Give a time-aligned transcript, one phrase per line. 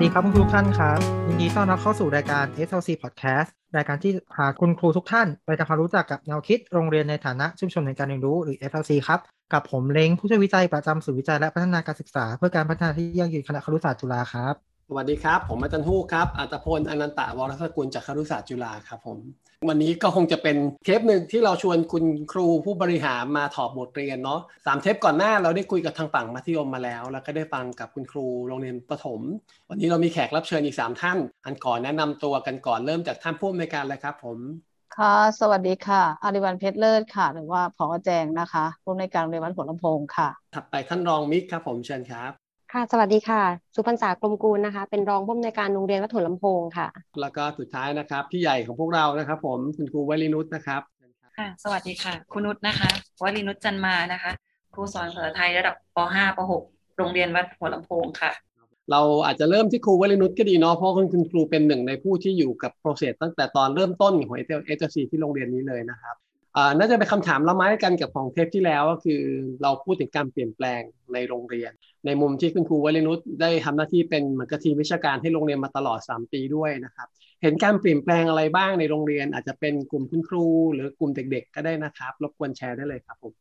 [0.00, 0.98] วัสดีครับคุณครูทุกท่านครับ
[1.28, 9.20] ยินดีต้อนรับเข้าสู่รายการ SLC Podcast รายการที่พาคุณครูทุกท่าน ไปทำความรู้จักกับแนวคิดโรงเรียนในฐานะชุมชนในการเรียนรู้หรือ SLC ครับ
[9.52, 14.54] กับผมเล้งผู้ช่วยวิจัยประจำศูนย์วิจัยและพัฒนาการศึกษา เพื่อการพัฒนาที่ยั่งยืนคณะครุศาสตร์จุฬาครับ
[14.88, 19.18] สวัสดีครับ ผมอาจารย์ฮู้ครับอัตพลอนันตะวรสกุลจากครุศาสตร์จุฬาครับผม
[19.68, 29.20] วันนี้ก็คงจะเป็นเทปหนึ่งที่เราชวนคุณครูผู้บริหารมาถอดบทเรียนเนาะสามเทปก่อนหน้าเราได้คุยกับทางฝั่งมัธยมมาแล้ว แล้วก็ได้ฟังกับคุณครูโรงเรียนประถม
[29.68, 34.38] วันนี้เรามีแขกรับเชิญอีก 3 ท่าน อันก่อนแนะนำตัวกันก่อนเริ่มจากท่านผู้อำนวยการเลยครับผม
[34.96, 42.32] ค่ะสวัสดีค่ะอาริวันเพชรเลิศค่ะ หรือว่าพอแจงนะคะผู้อำนวยการโรงเรียนวัดหัวลำโพงค่ะ ถัดไปท่านรองมิกครับผมเชิญครับ
[42.72, 43.42] ค่ะ สวัสดีค่ะ
[43.74, 46.88] สุพรรณษากลมกูลนะคะ เป็นรองผู้อำนวยการโรงเรียนวัดหัวลำโพงค่ะ
[47.20, 50.82] แล้วก็สุดท้ายนะครับ พี่ใหญ่ของพวกเรานะครับ ผมคุณครูวลินุชนะครับ
[51.38, 52.90] ค่ะ สวัสดีค่ะคุณนุชนะคะ
[53.22, 54.30] วลีนุชจันมานะคะ
[54.74, 58.32] ครูสอนภาษาไทยระดับป .5 ป .6 โรงเรียนวัดหัวลำโพงค่ะ
[58.90, 66.29] เราอาจจะเริ่มที่ครูวลินุชก็ดีเนาะเพราะคุณครูเป็นหนึ่งในผู้ที่อยู่กับโปรเซสตั้งแต่ตอนเริ่มต้นของเอเจซีที่โรงเรียนนี้เลยนะครับอ่า
[66.78, 69.20] น่าจะเป็นคำถามละไม้กันกับของเทปที่แล้วก็คือ
[69.62, 71.72] เราพูดถึงการเปลี่ยนแปลงในโรงเรียน
[72.06, 77.08] ในมุมที่คุณครูวลินุชได้ทำหน้าที่เป็นเหมือนกับทีมวิชาการให้โรงเรียนมาตลอด 3 ปีด้วยนะครับ
[77.42, 83.32] เห็นการเปลี่ยนแปลงอะไรบ้างในโรงเรียน อาจจะเป็นกลุ่มคุณครู หรือกลุ่มเด็ก ๆ ก็ได้นะครับรบกวนแชร์ได้เลยครับผม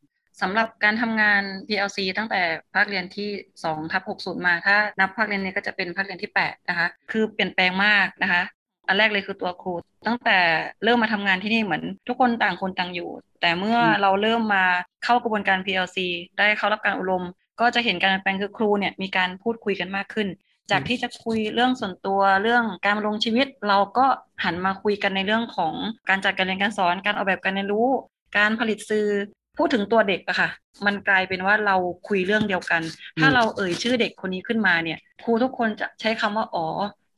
[0.42, 2.42] สำหรับการทำงาน PLC ตั้งแต่
[2.74, 3.30] ภาคเรียนที่
[3.64, 8.44] 2ทับ60 มา ถ้านับภาคเรียนนี้ก็จะเป็นภาคเรียนที่ 8 นะคะ คือเปลี่ยนแปลงมากนะคะ
[8.90, 9.74] อันแรกเลยคือตัวครู
[10.08, 10.38] ตั้งแต่
[10.84, 13.10] เริ่มมาทำงานที่นี่เหมือน ทุกคนต่างคนต่างอยู่
[13.42, 14.66] แต่เมื่อเราเริ่มมา
[15.04, 15.98] เข้ากระบวนการ PLC
[16.38, 17.26] ได้เข้ารับการอบรม
[17.60, 20.28] ก็จะเห็นการเปลี่ยนแปลงคือครูเนี่ยมีการพูดคุยกันมากขึ้น
[20.72, 24.06] จากที่จะคุยเรื่องส่วนตัวเรื่องการลงชีวิต เราก็
[24.44, 25.74] หันมาคุยกันในเรื่องของ
[26.10, 27.88] การจัดการเรียนการสอนการออกแบบการเรียนรู้
[28.38, 29.08] การผลิตสื่อ
[29.58, 30.50] พูดถึงตัวเด็กอะค่ะ
[30.86, 31.76] มันกลายเป็นว่าเรา
[32.08, 32.82] คุยเรื่องเดียวกัน
[33.20, 36.66] ถ้าเราเอ่ยชื่อเด็กคนนี้ขึ้นมาเนี่ย ครูทุกคนจะใช้คำว่าอ๋อ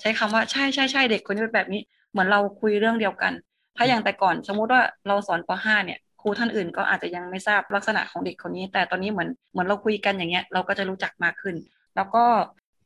[0.01, 1.81] ใช้คำว่าใช่ใช่ใช่เด็กคนนี้เป็นแบบนี้
[2.11, 3.33] เหมือนเราคุยเรื่องเดียวกัน
[3.77, 11.55] ถ้าอย่างแต่ก่อนสมมุติว่าเราสอนป .5 เนี่ยครูท่านอื่นก็อาจจะยังไม่ทราบลักษณะของเด็กคนนี้ แต่ตอนนี้เหมือนเหมือนเราคุยกันอย่างเงี้ยเราก็จะรู้จักมากขึ้น
[11.95, 12.23] แล้วก็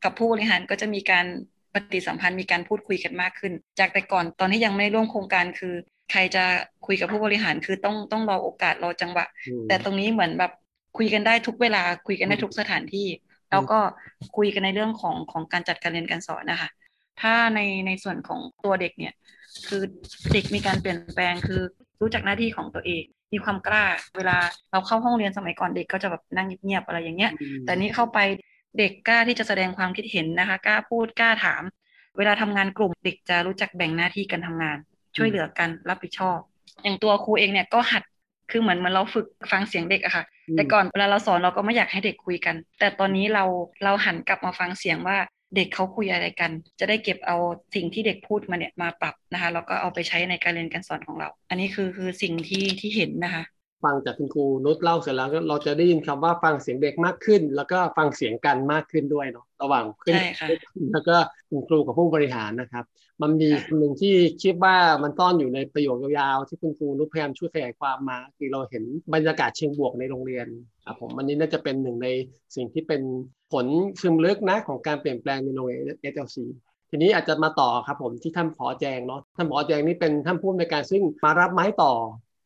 [0.04, 1.26] กับผู้บริหารก็จะมีการ
[1.74, 5.74] ปฏิสัมพันธ์มีการพูดคุยกันมากขึ้น จากแต่ก่อนตอนที่ยังไม่ร่วมโครงการคือ
[6.10, 6.44] ใครจะ
[6.86, 9.26] คุยกับผู้บริหารคือต้องต้องรอโอกาสรอจังหวะ
[9.68, 10.52] แต่ตรงนี้เหมือนแบบ
[10.96, 13.06] คุยกันได้ทุกเวลาคุยกันได้ทุกสถานที่
[13.50, 13.78] แล้วก็
[14.36, 16.68] คุยกันในเรื่องของของการจัดการเรียนการสอนนะคะ
[17.20, 19.14] ถ้าในในส่วนของตัวเด็กเนี่ย
[19.68, 19.82] คือ
[20.32, 21.60] เด็กมีการเปลี่ยนแปลงคือ
[22.00, 23.84] รู้จักหน้าที่ของตัวเอง มีความกล้า
[24.16, 24.36] เวลา
[24.70, 27.32] เราเข้าห้องเรียนสมัยก่อนเด็กก็จะแบบนั่งเงียบๆอะไรอย่างเงี้ย
[27.64, 28.18] แต่นี้เข้าไป
[28.78, 31.62] เด็กกล้าที่จะแสดงความคิดเห็นนะคะ กล้าพูดกล้าถาม
[32.16, 34.76] เวลาทำงานกลุ่มเด็กจะรู้จักแบ่งหน้าที่กันทำงาน
[35.16, 36.38] ช่วยเหลือกันรับผิดชอบ
[36.82, 38.02] อย่างตัวครูเองเนี่ยก็หัด
[38.50, 40.24] คือเหมือนเหมือนเราฝึกฟังเสียงเด็กอะค่ะ
[40.56, 43.44] แต่ก่อนเวลาเราสอนเราก็ไม่อยากให้เด็กคุยกัน แต่ตอนนี้เรา
[43.84, 45.16] เราหันกลับมาฟังเสียงว่า
[45.56, 46.50] เด็กเขาคุยอะไรกัน
[46.80, 47.36] จะได้เก็บเอา
[47.74, 53.44] สิ่งที่เด็กพูดมาเนี่ยมาปรับนะคะแล้วก็เอาไปใช้ในการเรียนการสอนของเรา อันนี้คือคือสิ่งที่ที่เห็นนะคะ
[53.84, 60.48] ฟังจากคุณครูนุชเล่าเสร็จแล้วเราจะได้ยินคำว่าฟังเสียงเด็กมากขึ้น แล้วก็ฟังเสียงกันมากขึ้นด้วยเนาะระหว่างขึ้นใช่ค่ะ
[60.92, 61.16] แล้วก็
[61.50, 62.84] คุณครูกับผู้บริหารนะครับ
[63.22, 70.46] มันมีคนหนึ่งที่คิดว่ามันซ่อนอยู่ในประโยคยาวๆที่คุณครูนุชพยายามช่วยขยายความมา คือเราเห็นบรรยากาศเชิงบวกในโรงเรียน
[70.84, 72.08] ครับผมอันนี้น่าจะเป็นหนึ่งใน
[72.56, 73.02] สิ่งที่เป็น
[73.52, 73.66] ผล
[74.00, 75.82] ซึมลึกนะของการเปลี่ยนแปลงในโรงเรียน
[76.12, 76.36] SLC
[76.90, 81.92] ทีนี้อาจจะมาต่อครับผมที่ท่านผอแจงเนาะท่านผอแจงนี่เป็นท่านผู้อำนวยการซึ่งมารับไม้ต่อ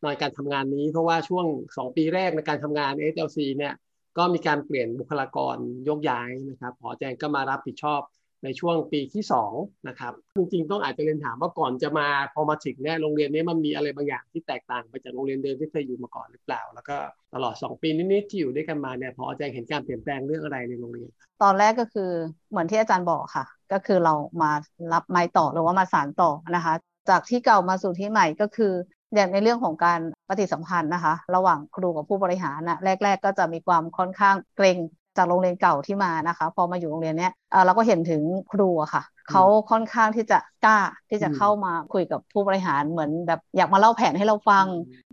[0.02, 1.46] ในการทำงานนี้ เพราะว่าช่วง
[1.76, 3.74] 2 ปีแรกในการทำงาน SLC เนี่ย
[4.18, 5.56] ก็มีการเปลี่ยนบุคลากร
[5.88, 8.00] ยกย้ายนะครับผอแจงก็มารับผิดชอบ
[8.44, 9.24] ในช่วงปีที่
[9.54, 16.96] 2นะครับจริงๆต้องอาจจะเรียนถามว่าก่อนจะมาพอมาถึงเนี่ยโรงเรียนนี้มันมีอะไรบางอย่างที่แตกต่างไปจากโรงเรียนเดิมที่เคยอยู่มาก่อนหรือเปล่า แล้วก็
[17.34, 21.10] ตลอด 2 ปีนิดๆที่อยู่ด้วยกันมาเนี่ยพอแจงเห็นการเปลี่ยนแปลงเรื่องอะไรในโรงเรียน
[21.42, 22.10] ตอนแรกก็คือ
[22.50, 24.52] เหมือนที่อาจารย์บอกค่ะ ก็คือเรามา
[24.92, 26.74] รับไม้ต่อหรือว่ามาสานต่อนะคะ
[27.10, 28.72] จากที่เก่ามาสู่ที่ใหม่ก็คือ
[29.14, 34.78] อย่างในเรื่องของการปฏิสัมพันธ์นะคะ ระหว่างครูกับผู้บริหารนะแรก ๆ ก็จะมีความค่อนข้างเกรง
[35.16, 37.32] จากโรงเรียนเก่าที่มานะคะ พอมาอยู่โรงเรียนเนี้ย
[37.66, 40.78] เราก็เห็นถึงครูอะค่ะเขาค่อนข้างที่จะกล้า
[41.10, 44.66] ที่จะเข้ามาคุยกับผู้บริหารเหมือนแบบอยากมาเล่าแผนให้เราฟัง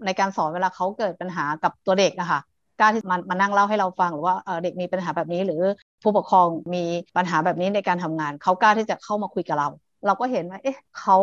[0.05, 2.39] ในการสอนเวลาเขาเกิดปัญหากับตัวเด็กอะค่ะ
[2.79, 5.61] กล้าที่มามานั่งเล่าให้เราฟังหรือว่าเด็กมีปัญหาแบบนี้ หรือ
[6.03, 6.83] ผู้ปกครองมี
[7.17, 9.69] ปัญหาแบบนี้ในการทำงานเขากล้าที่จะเข้ามาคุยกับเรา
[10.05, 11.17] เราก็เห็นว่าเอ๊ะเขา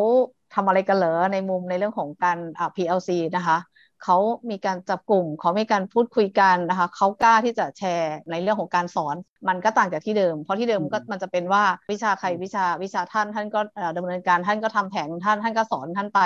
[0.54, 2.38] ทำอะไรกันเหรอในมุมในเรื่องของการ
[2.76, 3.58] PLC นะคะ
[4.04, 4.18] เขา
[4.50, 9.16] มีการจับกลุ่มเขามีการพูดคุยกันนะคะเขากล้าที่จะแชร์ในเรื่องของการสอน
[9.48, 11.62] มันก็ต่างจากที่เดิม เพราะที่เดิมก็มันจะเป็นว่า
[11.92, 13.60] วิชาใครวิชาวิชาท่านท่านก็
[13.96, 16.20] ดำเนินการท่านก็ทำแผนท่านท่านก็สอนท่านไป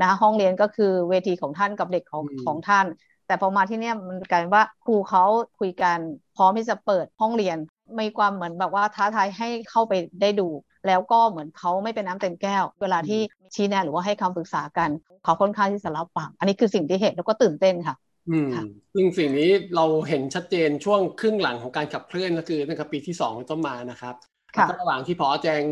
[0.00, 2.86] นะคะห้องเรียนก็คือเวทีของท่านกับเด็กของของท่าน
[3.26, 5.24] แต่พอมาที่นี่มันกลายว่าครูเขา
[5.58, 5.98] คุยกัน
[6.36, 7.58] พร้อมที่จะเปิดห้องเรียน
[8.00, 10.48] มีความเหมือนแบบว่าท้าทายให้เข้าไปได้ดู
[10.88, 13.20] แล้วก็เหมือนเขาไม่เป็นน้ำเต็มแก้ว เวลาที่
[13.54, 14.90] ชี้แนะหรือว่าให้คำปรึกษากัน
[15.24, 17.96] เขาค่อนข้างที่จะรับฟังอันนี้คือสิ่งที่เห็นแล้วก็ตื่นเต้นค่ะ
[18.30, 18.50] อืม
[18.94, 24.14] ซึ่งสิ่งนี้เราเห็นชัดเจนช่วงครึ่งหลังของการขับเคลื่อนก็คือตั้งแต่ปีที่สองต้นมานะครับ
[24.52, 25.62] แล้วก็ระหว่างที่พอแจง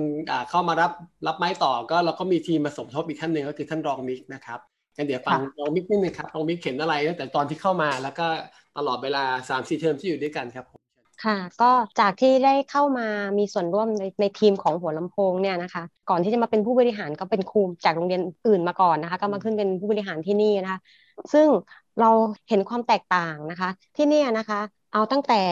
[0.50, 0.92] เข้ามารับ
[1.26, 4.60] รับไม้ต่อก็เราก็มีทีมมาสมทบอีกท่านหนึ่งก็คือท่านรองมิกนะครับ
[4.96, 8.26] กันเดี๋ยวฟังรองมิกนิดนึงครับรองมิกเห็นอะไรตั้งแต่ตอนที่เข้ามาแล้วก็
[8.76, 10.85] ตลอดเวลาสามสี่เทอมที่อยู่ด้วยกันครับผม
[11.24, 11.70] ค่ะ ก็
[12.00, 13.06] จากที่ได้เข้ามา
[13.38, 20.80] มีส่วนร่วมในในทีมของหัวลำโพงเนี่ยนะคะ ก่อนที่จะมาเป็นผู้บริหารก็เป็นครูจากโรงเรียนอื่นมาก่อนนะคะ ก็มาขึ้นเป็นผู้บริหารที่นี่นะคะ
[21.32, 21.46] ซึ่ง
[22.00, 22.10] เรา
[22.48, 24.60] เห็นความแตกต่างนะคะ ที่นี่นะคะ
[24.92, 25.42] เอาตั้งแต่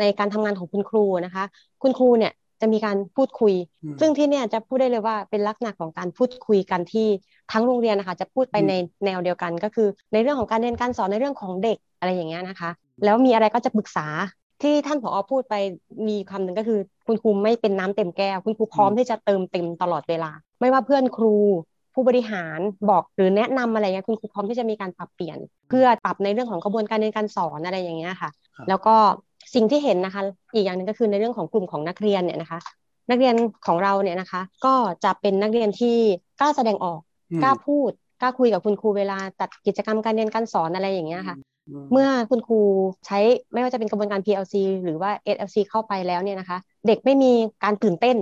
[0.00, 1.44] ในการทำงานของคุณครูนะคะ
[1.82, 3.54] คุณครูเนี่ยจะมีการพูดคุย
[4.00, 7.08] ซึ่งที่เนี่ยจะพูดได้เลยว่าเป็นลักษณะของการพูดคุยกันที่
[7.52, 8.72] ทั้งโรงเรียนนะคะ จะพูดไปใน
[9.04, 12.70] แนวเดียวกัน ก็คือ ในเรื่องของการเรียนการสอนในเรื่องของเด็กอะไรอย่างเงี้ยนะคะ
[13.04, 14.06] แล้วมีอะไรก็จะปรึกษา
[14.62, 15.54] ที่ท่านผอพูดไป
[16.08, 20.30] มีคำหนึ่งก็คือ คุณครูไม่เป็นน้ำเต็มแก้ว คุณครูพร้อมที่จะเติมเต็มตลอดเวลา
[20.60, 21.34] ไม่ว่าเพื่อนครู
[21.94, 22.58] ผู้บริหาร
[22.90, 25.38] บอกหรือแนะนำอะไรเงี้ยคุณครูพร้อมที่จะมีการปรับเปลี่ยน
[25.68, 28.30] เพื่อปรับในเรื่องของกระบวนการเรียนการสอนอะไรอย่างเงี้ยค่ะ
[28.68, 28.94] แล้วก็
[29.54, 30.22] สิ่งที่เห็นนะคะ
[30.54, 32.60] อีกอย่างหนึ่งก็คือในเรื่องของกลุ่มของนักเรียนเนี่ยนะคะ
[33.10, 33.34] นักเรียน
[33.66, 34.74] ของเราเนี่ยนะคะ ก็
[35.04, 35.96] จะเป็นนักเรียนที่
[36.40, 37.00] กล้าแสดงออก
[37.42, 41.36] กล้าพูดกล้าคุยกับคุณครูเวลาจัดกิจกรรมการเรียนการสอนอะไรอย่างเงี้ยค่ะ
[41.90, 42.60] เมื่อคุณครู
[43.06, 43.18] ใช้
[43.52, 44.54] ไม่ว่าจะเป็นกระบวนการ PLC
[44.84, 47.32] หรือว่า SLC เข้าไปแล้วเนี่ยนะคะ เด็กไม่มี
[47.64, 48.16] การตื่นเต้น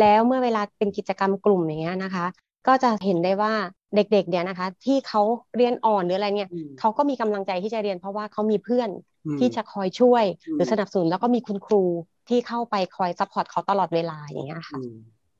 [0.00, 2.26] แล้วเมื่อเวลาเป็นกิจกรรมกลุ่มอย่างเงี้ยนะคะ
[2.66, 3.52] ก็จะเห็นได้ว่า
[3.94, 5.22] เด็กๆเนี่ยนะคะ ที่เขา
[5.56, 8.88] เรียนอ่อนหรืออะไรเนี่ยเขาก็มีกำลังใจที่จะเรียน เพราะว่าเขามีเพื่อน
[9.38, 10.24] ที่จะคอยช่วย
[10.54, 11.82] หรือสนับสนุนแล้วก็มีคุณครู
[12.28, 14.78] ที่เข้าไปคอย support เขาตลอดเวลาอย่างเงี้ยค่ะ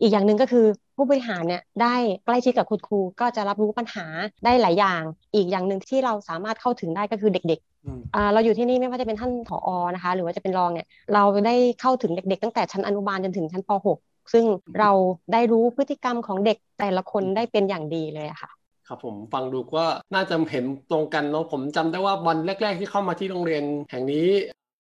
[0.01, 0.67] อีกอย่างหนึ่งก็คือ
[0.97, 1.95] ผู้บริหารเนี่ยได้
[2.25, 4.07] ใกล้ชิดกับคุณครูก็จะรับรู้ปัญหา
[4.45, 5.03] ได้หลายอย่าง
[5.35, 14.45] อีกอย่างหนึ่งที่เราสามารถเข้าถึงได้ก็คือเด็กๆเราอยู่ที่นี่ไม่ว่าจะเป็นท่านผอ.นะคะ หรือว่าจะเป็นรองเนี่ยเราได้เข้าถึงเด็ก ๆ ตั้งแต่ชั้นอนุบาลจนถึงชั้นป .6 ซึ่ง
[14.79, 14.91] เรา
[15.33, 18.51] ได้รู้พฤติกรรมของเด็กแต่ละคนได้เป็นอย่างดีเลยค่ะ
[18.89, 19.85] ครับผมฟังดูก็
[20.15, 24.27] น่าจะเห็นตรงกันเนาะผมจำได้ว่าวันแรก ๆ ที่เข้ามาที่โรงเรียนแห่งนี้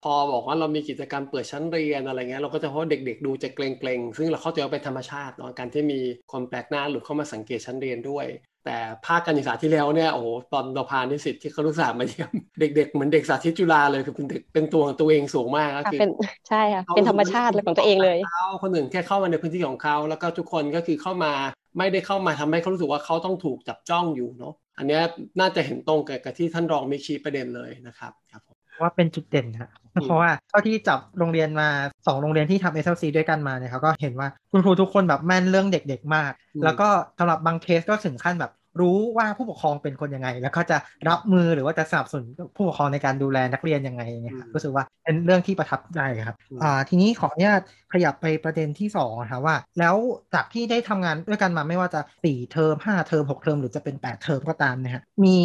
[0.05, 6.01] พอบอกว่าเรามีกิจกรรมเปิดชั้นเรียนอะไรเงี้ยเราก็จะเพราะเด็กๆ ดูจะเกรงๆ ซึ่งเราเข้าใจว่าเป็นธรรมชาติเนาะการที่มี
[6.33, 8.27] คนแปลกหน้าหลุดเข้ามาสังเกตชั้นเรียนด้วย
[8.67, 16.13] แต่ภาคการศึกษาที่แล้วเนี่ยโอ้โหตอนเราพานิสิตที่เขารู้สึกมาเยี่ยมเด็ก ๆ เหมือนเด็กสาธิตจุฬาเลยคือเป็นเด็กเป็นตัวของตัวเองสูงมากคือเป็น
[16.49, 21.33] ใช่ค่ะเป็นธรรมชาติเลยของตัวเองเลยเขาคนอื่นแค่เข้ามาในพื้นที่ของเขาแล้วก็ทุกคนก็คือเข้ามา
[21.79, 24.99] ไม่ได้เข้ามาทำให้เขารู้สึกว่าเขาต้องถูกจับจ้องอยู่เนาะอันนี้
[25.41, 29.71] น่าจะเห็นตรงกับที่ท่านรองมิชี้ประเด็นเลยนะครับครับ ว่าเป็นจุดเด่นครับ
[30.05, 31.69] เพราะว่าเท่าที่จับโรงเรียนมา
[32.07, 36.33] สองโรงเรียนที่ทำ SLC ด้วยกันมาเนี่ยเขาก็เห็นว่าคุณครูทุกคนแบบแม่นเรื่องเด็กๆมาก
[36.65, 36.89] แล้วก็
[37.19, 40.77] สำหรับบางเคสก็ถึงขั้นแบบ รู้ว่าผู้ปกครองเป็นคนยังไง แล้วก็จะ
[41.09, 42.27] รับมือหรือว่าจะสนับสนุน
[42.57, 47.63] ผู้ปกครองในการดูแลนักเรียนยังไงเงี้ยครับรู้สึกว่าเป็นเรื่องที่ประทับใจครับอ่าทีนี้ขออนุญาต
[47.93, 49.97] ขยับไปประเด็นที่2นะครับว่า แล้ว
[50.35, 55.39] จากที่ได้ทำงานด้วยกันมาไม่ว่าจะ4เทอม5เทอม6เทอมหรือจะเป็น 8 เทอมก็ตามนะฮะมี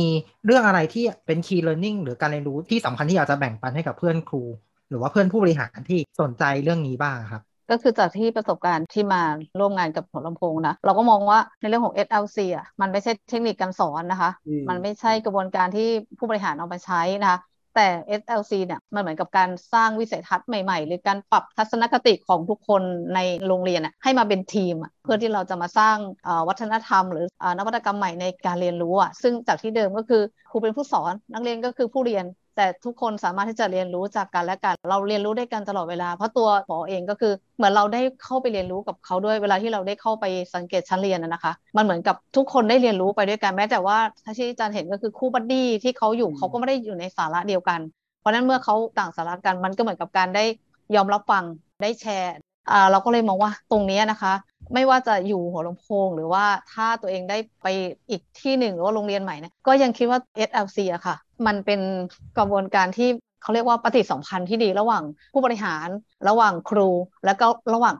[0.45, 4.43] เรื่องอะไรที่เป็น key learning หรือการเรียนรู้ที่สำคัญที่อยากจะแบ่งปันให้กับเพื่อนครู
[4.89, 7.41] หรือว่าเพื่อนผู้บริหารที่สนใจเรื่องนี้บ้างครับ
[7.71, 9.21] ก็คือจากที่ประสบการณ์ที่มา
[9.59, 14.31] ร่วมงานกับหัวลำโพงนะเราก็มองว่าในเรื่องของ SLC อะมันไม่ใช่เทคนิคการสอนนะคะ
[14.69, 17.39] มันไม่ใช่กระบวนการที่ผู้บริหารเอาไปใช้นะคะ
[17.75, 17.87] แต่
[18.21, 22.81] SLC เนี่ยมันเหมือนกับการสร้างวิสัยทัศน์ใหม่ๆ หรือการปรับทัศนคติของทุกคน
[23.15, 25.97] ในโรงเรียนให้มาเป็นทีม เพื่อที่เราจะมาสร้าง
[26.47, 27.25] วัฒนธรรม หรือ
[27.57, 47.79] นวัตกรรมใหม่ในการเรียนรู้อะซึ่งจากที่เดิมก็คือครูเป็นผู้สอนนักเรียนก็คือผู้เรียน แต่ทุกคนสามารถที่จะเรียนรู้จากกันและกัน เราเรียนรู้ได้กันตลอดเวลา เพราะตัวหมอเองก็คือเหมือนเราได้เข้าไปเรียนรู้กับเขาด้วยเวลาที่เราได้เข้าไปสังเกตชั้นเรียนนะคะ มันเหมือนกับทุกคนได้เรียนรู้ไปด้วยกันแม้แต่ว่าถ้าที่อาจารย์เห็นก็คือคู่ buddy ที่เขาอยู่เขาก็ไม่ได้อยู่ในสาระเดียวกัน
[48.19, 50.43] เพราะนั้นเมื่อเขาต่างสาระกันมันก็เหมือนกับการได้
[50.95, 51.43] ยอมรับฟัง
[51.81, 52.33] ได้แชร์
[52.71, 54.33] อ่าเราก็เลยมองว่าตรงนี้นะคะ
[54.73, 57.67] ไม่ว่าจะอยู่หัวลำโพง หรือว่าถ้าตัวเองได้ไป
[58.09, 61.15] อีกที่หนึ่งหรือว่าโรงเรียนใหม่เนี่ยก็ยังคิดว่า SLC อะค่ะ
[61.47, 61.81] มันเป็น
[62.37, 63.09] กระบวนการที่
[63.41, 65.87] เขาเรียกว่าปฏิสัมพันธ์ที่ดีระหว่างผู้บริหาร
[66.29, 66.89] ระหว่างครู
[67.25, 67.95] แล้วก็ระหว่าง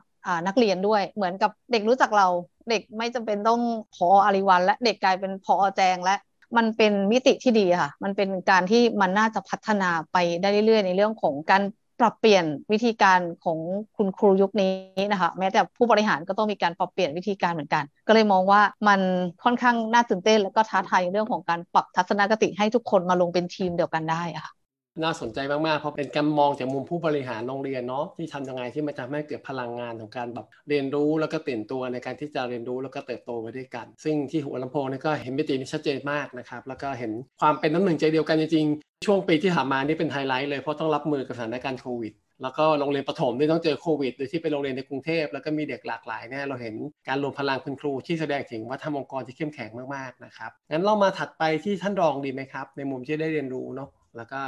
[0.46, 2.28] นักเรียนด้วย เหมือนกับเด็กรู้จักเรา
[2.70, 3.60] เด็กไม่จำเป็นต้อง
[3.94, 6.14] พออาริวัน และเด็กกลายเป็นพอแจงและ
[6.56, 11.62] มันเป็นมิติที่ดีค่ะ มันเป็นการที่มันน่าจะพัฒนาไปได้เรื่อยๆ ในเรื่องของการ
[12.02, 13.58] ปรับเปลี่ยนวิธีการของ
[13.96, 19.00] คุณครูยุคนี้นะคะ แม้แต่ผู้บริหารก็ต้องมีการปรับเปลี่ยนวิธีการเหมือนกัน ก็เลยมองว่ามัน
[19.44, 24.52] ค่อนข้างน่าตื่นเต้น แล้วก็ท้าทายเรื่องของการปรับทัศนคติให้ทุกคนมาลงเป็นทีมเดียวกันได้อะค่ะ
[25.00, 46.74] น่าสนใจมากๆ เพราะเป็นการมองจากมุมผู้บริหารโรงเรียนเนาะที่ทำยังไงที่มันจะให้เกิดพลังงานของการแบบเรียนรู้แล้วก็ตื่ยนตัวในการที่จะเรียนรู้แล้วก็เติบโตไปด้วยกัน ซึ่งที่หัวลำโพงนี่ก็เห็นมิตินี้ชัดเจนมากนะครับแล้วก็เห็นความเป็นน้ำหนึ่งใจเดียวกันจริงๆช่วงปีที่ผ่านมานี่เป็นไฮไลท์เลยเพราะต้องรับมือกับสถานการณ์โควิดแล้วก็โรงเรียนประถมที่ต้องเจอโควิด โดยที่เป็นโรงเรียนในกรุงเทพแล้วก็มีเด็กหลากหลายเนี่ยเราเห็น
[47.08, 54.40] การรวมพลังคุณครูที่แสดงถึงวัฒนธรรมองค์กรที่เข้มแข็งมากๆนะครับงั้นเรามาถัดไปที่ท่านรองดีไหมครับ ในมุมที่ได้เรียนรู้เนาะ แล้วก็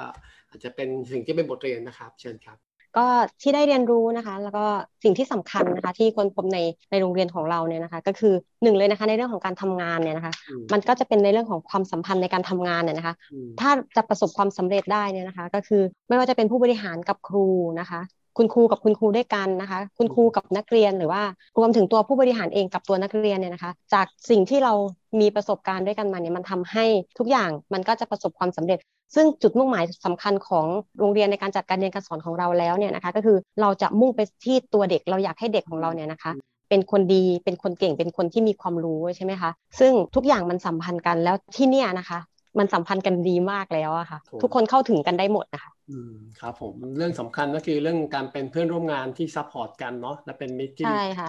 [0.49, 2.59] อาจจะเป็นสิ่งที่เป็นบทเรียนนะครับ เชิญครับ
[2.97, 3.07] ก็
[3.43, 4.65] ที่ได้เรียนรู้นะคะ แล้วก็
[5.05, 6.59] สิ่งที่สำคัญนะคะ ที่คนพบใน
[6.91, 10.35] ในโรงเรียนของเราเนี่ยนะคะ ก็คือหนึ่งเลยนะคะในเรื่องของการทำงานเนี่ยนะคะ
[10.73, 13.15] มันก็จะเป็นในเรื่องของความสัมพันธ์ในการทำงานเนี่ยนะคะ
[13.61, 17.49] ถ้าจะประสบความสำเร็จได้เนี่ยนะคะ ก็คือไม่ว่าจะเป็นผู้บริหารกับครู
[17.81, 18.01] นะคะ
[18.39, 21.23] คุณครูกับคุณครูด้วยกันนะคะ คุณครูกับนักเรียนหรือว่า
[21.59, 24.73] รวมถึงตัวผู้บริหารเองกับตัวนักเรียนเนี่ยนะคะ จากสิ่งที่เรา
[25.21, 26.85] มีประสบการณ์ด้วยกันมาเนี่ยมันทำให้
[27.19, 28.79] ทุกอย่างมันก็จะประสบความสำเร็จ
[29.15, 30.67] ซึ่งจุดมุ่งหมายสำคัญของ
[31.01, 36.33] โรงเรียนในการจัดการเรียนการสอนของเราแล้วเนี่ยนะคะ ก็คือเราจะมุ่งไปที่ตัวเด็กเราอยากให้เด็กของเราเนี่ยนะคะ
[36.69, 42.19] เป็นคนดีเป็นคนเก่งเป็นคนที่มีความรู้ใช่ไหมคะ ซึ่งทุกอย่างมันสัมพันธ์กันแล้วที่เนี่ยนะคะ
[42.59, 51.29] มันสัมพันธ์กันดีมากแล้วอะค่ะ ทุกคนเข้าถึงกันได้หมดนะคะอืมครับผมเรื่องสำคัญก็คือเรื่องการเป็นเพื่อนร่วมงานที่ support กันเนาะและเป็นมิตรที่ใช่ค่ะ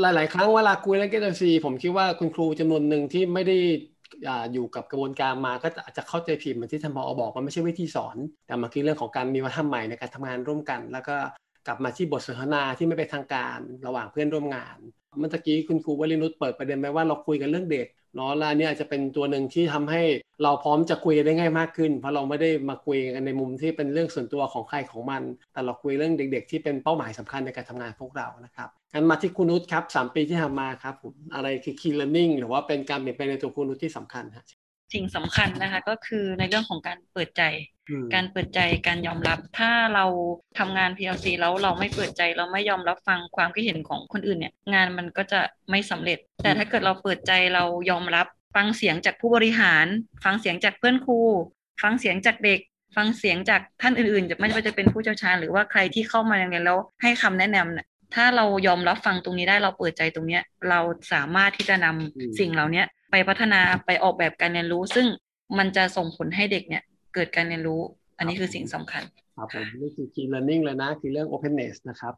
[0.00, 3.56] หลาย ๆ ครั้งเวลาคุยเรื่อง SLC ผมคิดว่าคุณครูจำนวนหนึ่งที่ไม่ได้
[4.52, 11.16] อยู่กับกระบวนการมาก็อาจจะเข้าใจผิดเหมือนที่ท่านผอ.บอกว่าไม่ใช่วิธีสอน แต่มันคือเรื่องของการมีวัฒนธรรมใหม่ในการทำงานร่วมกัน แล้วก็
[11.66, 14.78] กลับมาที่บทสนทนาที่ไม่เป็นทางการระหว่างเพื่อนร่วมงาน
[15.18, 20.02] เมื่อกี้คุณครูวลินุชเปิดประเด็นไปว่าเราคุยกันเรื่องเด็กเนาะแล้วนี่อาจจะเป็นตัวหนึ่งที่ทำให้
[20.42, 34.44] เราพร้อมจะคุยได้ง่ายมากขึ้น เพราะเราไม่ได้มาคุยกันในมุมที่เป็นเรื่องส่วนตัวของใครของมัน แต่เราคุยเรื่องเด็ก ๆ ที่เป็นเป้าหมายสำคัญในการทำงานพวกเรานะครับงั้นมาที่คุณนุชครับสามปีที่ทำมาครับผมอะไรคือ key learning หรือว่าเป็นการเปลี่ยนแปลงในตัวคุณนุชที่สำคัญครับ
[34.92, 37.42] สิ่งสำคัญนะคะ ก็คือในเรื่องของการเปิดใจ
[38.14, 40.04] การเปิดใจการยอมรับ ถ้าเรา
[40.58, 49.86] ทำงาน PLC แล้วเราไม่เปิดใจเราไม่ยอมรับฟังความคิดเห็นของคนอื่นเนี่ยงานมันก็จะไม่สำเร็จ แต่ถ้าเกิดเราเปิดใจเรายอมรับฟังเสียงจากผู้บริหาร
[50.24, 51.18] ฟังเสียงจากเพื่อนครู
[51.82, 52.60] ฟังเสียงจากเด็ก
[52.96, 60.80] ฟังเสียงจากท่านอื่นๆ จะไม่ว่าจะเป็นผู้เชี่ยวชาญหรือว่าใครที่เข้ามาเรียนแล้วให้คำแนะนำเนี่ย ถ้าเรายอมรับฟังตรงนี้ได้เราเปิดใจตรงเนี้ย เรา
[61.12, 65.06] สามารถที่จะนำสิ่งเหล่านี้ไปพัฒนาไปออกแบบการเรียนรู้ ซึ่ง
[65.58, 66.82] มันจะส่งผลให้เด็กเนี่ย
[67.14, 67.80] เกิดการเรียนรู้
[68.18, 69.02] อันนี้คือสิ่งสำคัญ
[69.36, 72.14] ครับผมนี่คือ key learning เลยนะคือเรื่อง openness นะครับ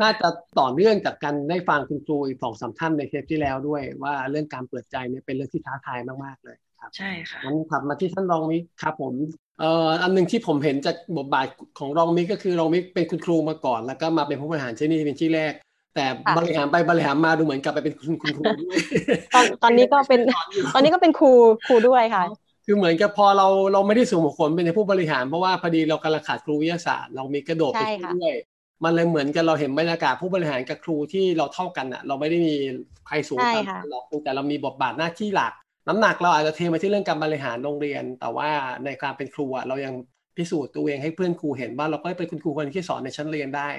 [0.00, 0.28] น่าจะ
[0.60, 9.14] ต่อเนื่องจากการได้ฟังคุณครูอีกสองสามท่านในเทปที่แล้วด้วยว่าเรื่องการเปิดใจเนี่ยเป็นเรื่องที่ท้าทายมากๆเลยครับ ใช่ค่ะงั้นถัดมาที่ท่านรองมิกครับผม
[9.60, 11.46] เอ่ออันหนึ่งที่ผมเห็นจากบทบาท
[11.78, 15.52] ของรองมิกก็คือรองมิกเป็นคุณครูมาก่อน แล้วก็มาเป็นผู้บริหารที่นี่เป็นที่แรก
[15.94, 16.04] แต่
[16.36, 18.76] บริหารไปบริหารมาดูเหมือนกลับไปเป็นคุณคุณครูด้วย
[19.34, 20.20] ตอนตอนนี้ก็เป็น
[20.74, 21.32] ตอนนี้ก็เป็นครู
[21.66, 22.24] ครูด้วยค่ะ
[22.66, 28.34] คือเหมือนกับพอเราเราไม่ได้สูงบุคคลเป็นในผู้บริหารเพราะว่าพอดีเรากำลังขาดครูวิทยาศาสตร์เรามีกระโดดไปใช่ค่ะด้วย
[28.84, 32.54] มันเลยเหมือนกันเราเห็นบรรยากาศผู้บริหารกับครูที่เราเท่ากันอะเราไม่ได้มี
[33.06, 35.52] ใครสูงใช่กันค่ะหรอกแต่เรามีบทบาทหน้าที่หลัก
[35.88, 38.50] น้ำหนักเราอาจจะเทมาที่เรื่องการบริหารโรงเรียน แต่ว่า
[38.84, 39.94] ในการเป็นครูอะเรายัง
[40.36, 43.70] พิสูจน์ตัวเองให้เพื่อนครูเห็นว่าเราก็เป็นคุณครูคนที่สอนในชั้นเรียนได้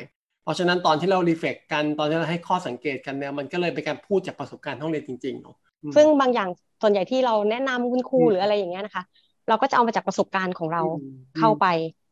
[0.44, 6.50] เพราะฉะนั้นตอนที่เรารีเฟกกันตอนที่เราให้ข้อสังเกตกันเนี่ยมันก็เลยเป็นการพูดจากประสบการณ์ห้องเรียนจริงๆเนาะอืมซึ่งบางอย่าง
[6.82, 9.04] ส่วนใหญ่ที่เราแนะนำคุณครูอืมหรืออะไรอย่างเงี้ยนะคะ
[9.48, 11.00] เราก็จะเอามาจากประสบการณ์ของเราอืม
[11.38, 11.66] เข้าไป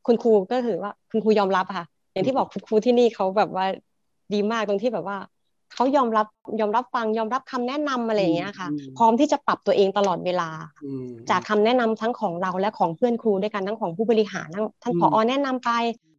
[0.06, 3.66] คุณครูก็คือว่าคุณครูยอมรับอะค่ะ อย่างที่บอกคุณครูที่นี่เขาแบบว่า
[4.34, 5.18] ดีมากตรงที่แบบว่า
[5.74, 6.28] เขายอมรับ
[6.60, 10.50] ยอมรับฟังยอมรับคำแนะนำอะไรอย่างเงี้ยค่ะอืมพร้อมที่จะปรับตัวเองตลอดเวลา
[10.86, 15.72] อืมจากคำแนะนำทั้งของเราและของเพื่อนครูด้วยกันทั้งของผู้บริหารทั้งท่านอืมผอแนะนำไป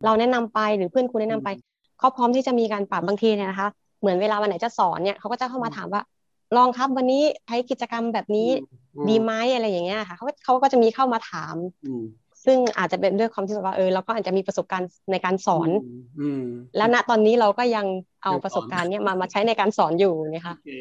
[0.04, 1.64] เราแนะนำไปหรือเพื่อนครูแนะนำไปอืม
[1.98, 3.68] เขาพร้อมที่จะมีการปรับบางทีเนี่ยนะคะ
[4.00, 6.02] เหมือนเวลาวันไหนจะสอนเนี่ยเขาก็จะเข้ามาถามว่า
[6.56, 12.02] ลองครับวันนี้ใช้กิจกรรมแบบนี้อืมดีไหมอะไรอย่างเงี้ยค่ะเขาก็เขาก็จะมีเข้ามาถามอืม
[12.48, 15.70] ซึ่งอาจจะเป็นด้วยความที่แบบว่าเออเราก็อาจจะมีประสบการณ์ในการสอน
[16.20, 16.44] อืม
[16.76, 17.86] แล้วณตอนนี้เราก็ยัง
[18.22, 20.72] เอายังสอนประสบการณ์เนี้ยมามาใช้ในการสอนอยู่นะคะโอเค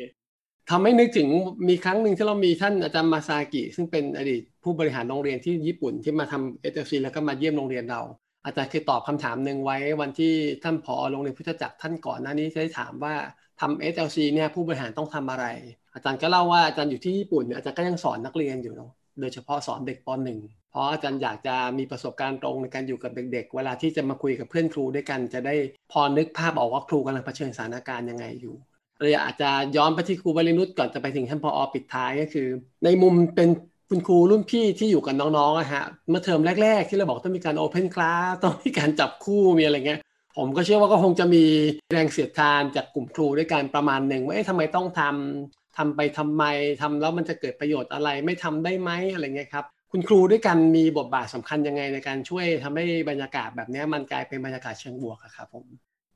[0.69, 1.27] ทำให้นึกถึง
[1.67, 8.01] มีครั้งหนึ่งที่เรามีท่านอาจารย์มาซากิ ซึ่งเป็นอดีตผู้บริหารโรงเรียนที่ญี่ปุ่นที่มาทำเอ f c แล้วก็มาเยี่ยมโรงเรียนเรา
[8.45, 10.33] อาจารย์เคยตอบคำถามหนึ่งไว้วันที่
[10.63, 13.13] ท่านผอโรงเรียนพุทธจักรท่านก่อนหน้านี้ได้ถามว่า
[13.61, 15.45] ทำ SLC เนี่ยผู้บริหารต้องทำอะไร
[15.93, 20.07] อาจารย์ก็เล่าว่าอาจารย์อยู่ที่ญี่ปุ่นเนี่ยอาจารย์ก็ยังสอนนักเรียนอยู่เนาะโดยเฉพาะสอนเด็กป
[20.37, 25.55] .1 เพราะอาจารย์อยากจะมีประสบการณ์ตรงในการอยู่กับเด็ก ๆ เวลาที่จะมาคุยกับเพื่อนครูด้วยกัน จะได้
[25.91, 28.55] พอนึกภาพออกว่าครูกำลังเผชิญสถานการณ์ยังไงอยู่
[29.01, 32.47] เลยอาจจะย้อนไปที่ครูวรินุชก่อนจะไปถึงท่านพอปิดท้ายก็คือ
[32.83, 33.49] ในมุมเป็น
[33.89, 40.01] คุณครูรุ่นพี่ที่อยู่กับน้องๆอะฮะเมื่อเทอมแรก ๆ ที่เราบอกต้องมีการโอเพนคลาสต้องมีการจับคู่มีอะไรเงี้ย
[40.37, 41.43] ผมก็เชื่อว่าก็คงจะมี
[41.91, 46.43] แรงเสียดทานจากกลุ่มครูด้วยกันประมาณหนึ่งว่าเอ๊ะทำไมต้องทำทำไปทำไม
[46.81, 55.65] ทำแล้วมันจะเกิดประโยชน์อะไรไม่ทำได้ไหมอะไรเงี้ยครับ คุณครูด้วยกันมีบทบาทสำคัญยังไงในการช่วยทำให้บรรยากาศแบบเนี้ยมันกลายเป็นบรรยากาศเชิงบวกอะครับผม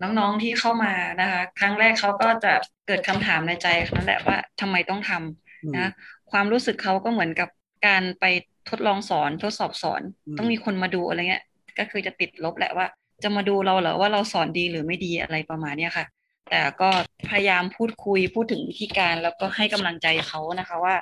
[0.02, 2.54] น้องๆที่เข้ามานะคะ ครั้งแรกเขาก็จะ
[2.88, 5.90] เกิดคำถามในใจนั่นแหละว่าทำไมต้องทำนะ
[6.32, 7.50] ความรู้สึกเขาก็เหมือนกับ
[7.88, 8.26] การไป
[8.70, 11.44] ทดลองสอนทดสอบสอนอืมต้องมีคนมาดูอะไรเงี้ย
[11.80, 12.88] ก็คือจะติดลบแหละว่า
[13.24, 16.06] จะมาดูเราเหรอว่าเราสอนดีหรือไม่ดีอะไรประมาณเนี้ยค่ะ
[16.50, 16.90] แต่ก็
[17.30, 20.96] พยายามพูดคุยพูดถึงวิธีการแล้วก็ให้กำลังใจเขานะคะว่า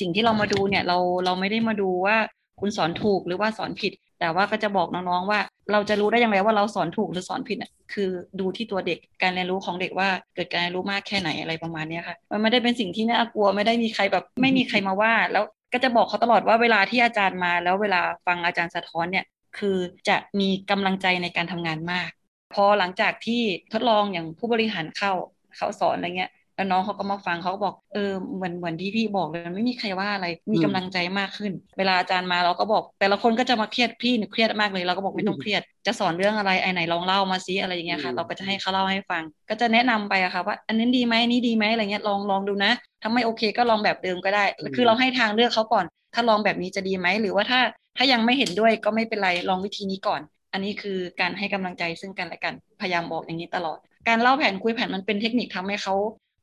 [0.00, 2.16] สิ่งที่เรามาดูเนี่ยเราเราไม่ได้มาดูว่า
[2.60, 5.40] คุณสอนถูกหรือว่าสอนผิด แต่ว่าก็จะบอกน้องๆว่า
[5.72, 8.10] เราจะรู้ได้ยังไงว่าเราสอนถูกหรือสอนผิดน่ะคือ
[8.40, 19.24] ดูที่ตัวเด็กการเรียนรู้ของเด็กว่าเกิดการเรียนรู้มากแค่ไหนอะไรประมาณนี้ค่ะมันไม่ได้เป็นสิ่งที่น่ากลัวไม่ได้มีใครแบบไม่มีใครมาว่า แล้วก็จะบอกเขาตลอดว่าเวลาที่อาจารย์มา แล้วเวลาฟังอาจารย์สะท้อนเนี่ย
[19.58, 19.76] คือ
[20.08, 22.10] จะมีกำลังใจในการทำงานมาก
[22.54, 25.12] พอหลังจากที่ทดลองอย่างผู้บริหารเข้า
[25.56, 44.44] เขาสอนอะไรเงี้ย แล้วน้องเขาก็มาฟังเขาก็บอกเออเหมือนเหมือนที่พี่บอกเลยมันไม่มีใครว่าอะไรมีกำลังใจมากขึ้น เวลาอาจารย์มาเราก็บอก แต่ละคนก็จะมาเครียดพี่หนูเครียดมากเลยเราก็บอกไม่ต้องเครียด จะสอนเรื่องอะไรไอ้ไหนลองเล่ามาซิอะไรอย่างเงี้ยค่ะ เราก็จะให้เขาเล่าให้ฟัง ก็จะแนะนำไปอะค่ะว่า อันนี้ดีไหมอันนี้ดีไหมอะไรเงี้ยลองลองดูนะถ้าไม่โอเคก็ลองแบบเดิมก็ได้
[44.76, 45.84] คือเราให้ทางเลือกเขาก่อน
[46.14, 47.60] ถ้าลองแบบนี้จะดีไหมหรือว่าถ้า
[47.96, 50.20] ถ้ายังไม่เห็นด้วยก็ไม่เป็นไรลองวิธีนี้ก่อน
[50.52, 55.94] อันนี้คือการให้กำลังใจซึ่งกันและกันพยายามบอกอย่างนี้ตลอดการเล่าแผนคุยแผนมันเป็นเทคนิคทำให้เขา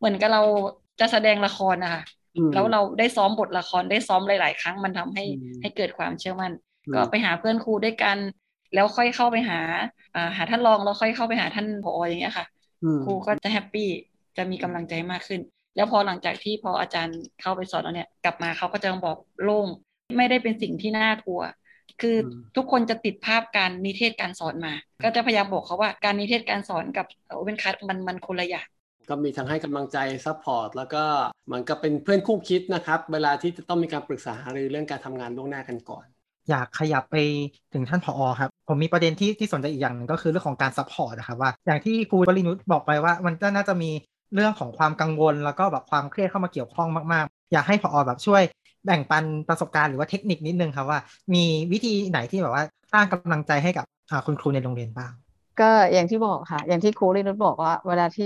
[0.01, 0.41] เหมือนกับเรา
[1.00, 2.03] จะแสดงละครนะคะ
[2.38, 6.51] อืมแล้วเราได้ซ้อมบทละครได้ซ้อมหลาย ๆ ครั้งมันทำให้อืมให้เกิดความเชื่อมั่น
[6.86, 8.17] อืมก็ไปหาเพื่อนครูด้วยกัน
[8.74, 9.60] แล้วค่อยเข้าไปหา
[10.15, 12.46] อ่าหาท่านรองแล้วค่อยเข้าไปหาท่านผออย่างเงี้ยค่ะ
[12.84, 13.90] อืมครูก็จะ happy
[14.38, 15.41] จะมีกำลังใจมากขึ้น
[15.75, 19.67] แล้วพอหลังจากที่พออาจารย์เข้าไปสอนแล้วเนี่ยกลับมาเขาก็จะบอกโล่ง
[20.17, 21.41] ไม่ได้เป็นสิ่งที่น่ากลัว
[22.01, 28.67] คืออมทุกคนจะติดภาพการนิเทศการสอนมา ก็จะพยายามบอกเขาว่าการนิเทศการสอนกับโอเ n นคัมันมันคนละอย่าง
[29.10, 31.03] ก็มีทั้งให้กำลังใจ support แล้วก็
[31.46, 36.05] เหมือนกับเป็นเพื่อนคู่คิดนะครับ เวลาที่จะต้องมีการปรึกษาหารือเรื่องการทำงานล่วงหน้ากันก่อน
[36.50, 37.15] อยากขยับไป
[37.74, 43.89] ถึงท่านผอครับ ผมมีประเด็นที่ที่สนใจอีกอย่างหนึ่งก็คือเรื่องของการ support นะครับว่า อย่างที่ครูวรินุชบอกไปว่า มันก็น่าจะมี
[44.36, 48.41] เรื่องของความกังวล แล้วก็แบบความเครียดเข้ามาเกี่ยวข้องมากๆ อยากให้ผอแบบช่วย
[48.86, 51.00] แบ่งปันประสบการณ์หรือว่าเทคนิคนิดนึงครับว่า
[51.34, 55.11] มีวิธีไหนที่แบบว่าสร้างกำลังใจให้กับอ่าคุณครูในโรงเรียนบ้าง
[55.59, 58.25] ก็อย่างที่บอกค่ะ อย่างที่ครูวรินุชบอกว่า เวลาที่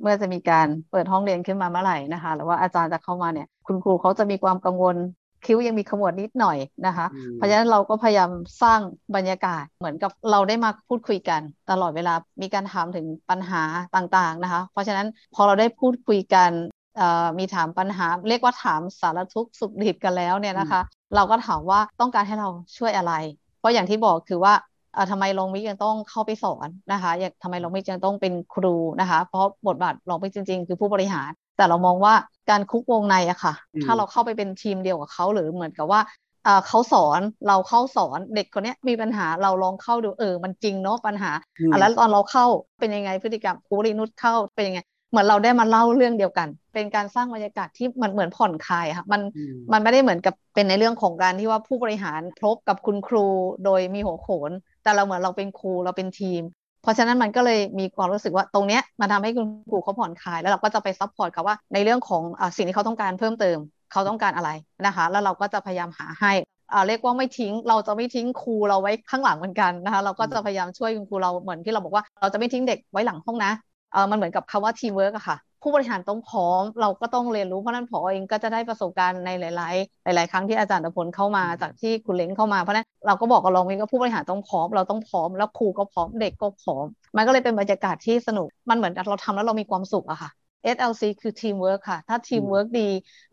[0.00, 4.96] เมื่อจะมีการเปิดห้องเรียนขึ้นมาเมื่อไหร่นะคะหรือว่าอาจารย์จะเข้ามาเนี่ย คุณครูเขาจะมีความกังวล
[5.44, 8.30] คิ้วยังมีขมวดนิดหน่อยนะคะอืมเพราะฉะนั้นเราก็พยายาม
[8.62, 8.80] สร้าง
[9.16, 13.62] บรรยากาศเหมือนกับเราได้มาพูดคุยกัน ตลอดเวลามีการถามถึงปัญหา
[13.96, 16.50] ต่างๆนะคะ เพราะฉะนั้นพอเราได้พูดคุยกัน
[16.96, 20.80] เอ่อมีถามปัญหา เรียกว่าถามสารทุกข์สุขดิบกันแล้วเนี่ยนะคะ
[21.14, 23.12] เราก็ถามว่าต้องการให้เราช่วยอะไร
[23.58, 24.75] เพราะอย่างที่บอกคือว่าเอ่อ
[25.10, 32.14] ทำไมลงมิกยังต้องเข้าไปสอนนะคะอย่างทำไมลงมิกยังต้องเป็นครูนะคะ เพราะบทบาทลงมิกจริง ๆ คือผู้บริหาร แต่เรามองว่า
[32.50, 36.00] การคุกวงในอะค่ะอืมถ้าเราเข้าไปเป็นทีมเดียวกับเขาหรือเหมือนกับว่า
[36.44, 42.46] เอ่อเขาสอนเราเข้าสอนเด็กคนเนี้ยมีปัญหาเราลองเข้าดูเออมันจริงเนาะปัญหาอืมอะแล้วตอนเราเข้า
[42.78, 44.80] เป็นยังไงพฤติกรรมครูรินุชเข้าเป็นยังไง
[45.10, 53.26] เหมือนเราได้มาเล่าเรื่องเดียวกัน เป็นการสร้างบรรยากาศที่มันเหมือนผ่อนคลายอะค่ะมันอืมมันไม่ได้เหมือนกับเป็นในเรื่องของการที่ว่าผู้บริหารพบกับคุณครู
[53.64, 54.50] โดยมีหัวโขน
[54.86, 56.42] แต่เราเหมือนเราเป็นครูเราเป็นทีม
[56.82, 63.58] เพราะฉะนั้นมันก็เลยมีความรู้สึกว่าตรงเนี้ยมันทำให้คุณครูเขาผ่อนคลายแล้วเราก็จะไป support เขาว่าในเรื่องของอสิ่งที่เขาต้องการเพิ่มเติม
[63.92, 64.50] เขาต้องการอะไร
[64.86, 66.32] นะคะ แล้วเราก็จะพยายามหาให้
[66.72, 73.52] อ่าเรียกว่าไม่ทิ้งเราจะไม่ทิ้งครูเราไว้ข้างหลังเหมือนกันนะคะเราก็จะพยายามช่วยคุณครูเราเหมือนที่เราบอกว่าเราจะไม่ทิ้งเด็กไว้หลังห้องนะ
[73.92, 86.84] เออมันเหมือนกับคำว่าทีมเวิร์กอะค่ะ ผู้บริหารต้องพร้อม เราก็ต้องเรียนรู้เพราะฉะนั้นผอเองก็จะได้ประสบการณ์ในหลาย ๆ หลาย ๆ ครั้งที่อาจารย์ตะพลเข้ามาจากที่คุณเล้งเข้ามาเพราะฉะนั้นเราก็บอกกับรองวินว่าผู้บริหารต้องพร้อม เราต้องพร้อม แล้วครูก็พร้อมเด็กก็พร้อม
[87.16, 90.30] มันก็เลยเป็นบรรยากาศที่สนุกมันเหมือนกับเราทำแล้วเรามีความสุขอะค่ะ
[90.62, 92.88] SLC คือทีมเวิร์คค่ะ ถ้าทีมเวิร์คดี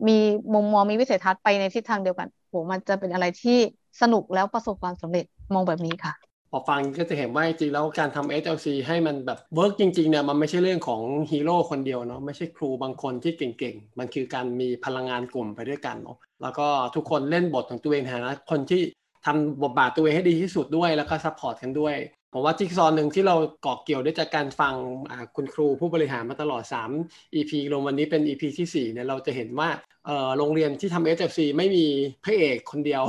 [0.08, 0.16] มี
[0.54, 3.58] มุมมองมีวิสัยทัศน์ไปในทิศทางเดียวกันโหมันจะเป็นอะไรที่
[4.00, 18.82] สนุกแล้วประสบความสำเร็จมองแบบนี้ค่ะพ อฟังก็จะเห็นว่าจริงแล้วการทำ SLC ให้มันแบบ work จริงๆเนี่ยมันไม่ใช่เรื่องของฮีโร่คนเดียวเนาะไม่ใช่ครูบางคนที่เก่งๆ มันคือการมีพลังงานกลุ่มไปด้วยกันเนาะแล้วก็ทุกคนเล่นบทของตัวเองในฐานะคนที่
[19.26, 21.96] ทำบทบาทตัวเองให้ดีที่สุดด้วยแล้วก็ support กันด้วย
[22.32, 24.74] ผมว่าจิ๊กซอว์หนึ่งที่เราเกาะเกี่ยวได้จากการฟัง
[25.36, 26.62] คุณครูผู้บริหารมาตลอด
[27.00, 29.68] 3 EP รวมวันนี้เป็น EP ที่4เนี่ยเราจะเห็นว่า
[30.38, 31.86] โรงเรียนที่ทำ SLC ไม่มี
[32.24, 33.02] พระเอกคนเดียว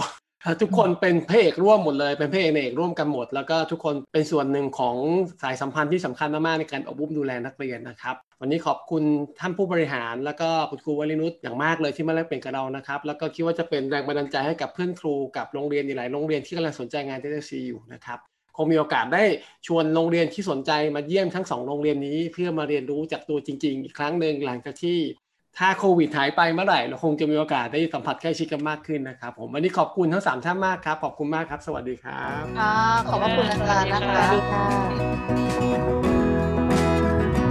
[0.62, 4.96] ทุกคนเป็นพระเอกร่วมหมดเลย เป็นพระเอกเอกร่วมกันหมด แล้วก็ทุกคนเป็นส่วนหนึ่งของ
[5.44, 9.04] สายสัมพันธ์ที่สำคัญมากๆในการโอบอุ้มดูแลนักเรียนนะครับ วันนี้ขอบคุณ
[9.40, 18.20] ท่านผู้บริหาร แล้วก็คุณครูวรินุชอย่างมากเลยที่มาแลกเปลี่ยนกับเรานะครับ แล้วก็คิดว่าจะเป็นแรงบันดาลใจให้กับเพื่อนครูกับโรงเรียนอีกหลายโรงเรียนที่กำลังสนใจงาน SLC อยู่นะครับ
[18.58, 19.24] คงมีโอกาสได้
[19.68, 24.98] ชวนโรงเรียนที่สนใจมาเยี่ยมทั้งสองโรงเรียนนี้ เพื่อมาเรียนรู้จากตัวจริง ๆ อีกครั้งหนึ่งหลังจากที่
[25.60, 32.76] ถ้าโควิดหายไปเมื่อไหร่ เราคงจะมีโอกาสได้สัมผัสใกล้ชิดกันมากขึ้นนะครับ ผมวันนี้ขอบคุณทั้งสามท่านมากครับ ขอบคุณมากครับ สวัสดีครับค่ะ
[33.10, 34.66] ขอบพระคุณอาจารย์นะสคะวัสดีค่ะ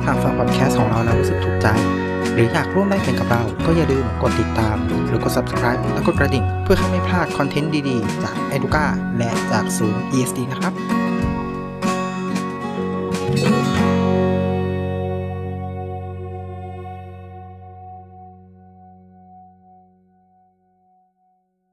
[0.06, 1.68] หากฟังพอดแคสต์ของเราแล้วรู้สึกถูกใจ
[2.34, 8.84] หรืออยากร่วมได้เป็นกับเรา ก็อย่าลืมกดติดตาม หรือกด subscribe และกดกระดิ่ง เพื่อให้ไม่พลาดคอนเทนต์ดีๆ จาก Educa
[9.18, 10.72] และจากศูนย์ ESD นะครับ
[13.42, 13.73] ครับ